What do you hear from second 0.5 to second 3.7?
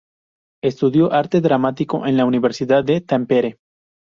Estudió arte dramático en la Universidad de Tampere.